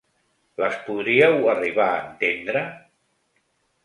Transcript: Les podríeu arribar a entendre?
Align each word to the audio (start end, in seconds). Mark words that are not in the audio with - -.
Les 0.61 0.77
podríeu 0.85 1.37
arribar 1.53 1.87
a 1.97 1.99
entendre? 2.05 2.65